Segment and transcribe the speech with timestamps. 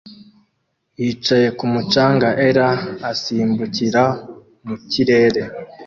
[1.01, 2.57] yicaye kumu canga er
[3.11, 4.03] asimbukira
[4.65, 5.43] mu kirere